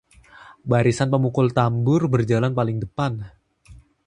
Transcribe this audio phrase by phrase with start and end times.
[0.69, 3.11] barisan pemukul tambur berjalan paling depan